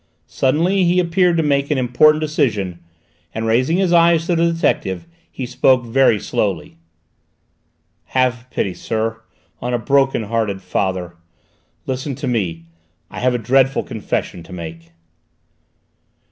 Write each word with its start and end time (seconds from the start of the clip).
Suddenly 0.25 0.83
he 0.83 0.99
appeared 0.99 1.37
to 1.37 1.43
make 1.43 1.69
an 1.69 1.77
important 1.77 2.21
decision, 2.23 2.79
and 3.35 3.45
raising 3.45 3.77
his 3.77 3.93
eyes 3.93 4.25
to 4.25 4.35
the 4.35 4.51
detective 4.51 5.05
he 5.29 5.45
spoke 5.45 5.85
very 5.85 6.19
slowly: 6.19 6.79
"Have 8.05 8.47
pity, 8.49 8.73
sir, 8.73 9.21
on 9.61 9.75
a 9.75 9.77
broken 9.77 10.23
hearted 10.23 10.63
father. 10.63 11.17
Listen 11.85 12.15
to 12.15 12.25
me: 12.27 12.65
I 13.11 13.19
have 13.19 13.35
a 13.35 13.37
dreadful 13.37 13.83
confession 13.83 14.41
to 14.41 14.51
make!" 14.51 14.89